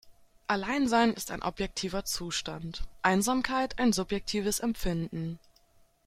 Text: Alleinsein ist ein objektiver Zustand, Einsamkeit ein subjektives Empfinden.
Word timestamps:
Alleinsein 0.47 1.13
ist 1.13 1.29
ein 1.29 1.43
objektiver 1.43 2.05
Zustand, 2.05 2.81
Einsamkeit 3.03 3.77
ein 3.77 3.93
subjektives 3.93 4.59
Empfinden. 4.59 5.37